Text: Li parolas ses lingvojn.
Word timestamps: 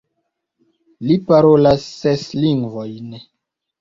Li 1.09 1.17
parolas 1.29 1.85
ses 2.01 2.25
lingvojn. 2.45 3.17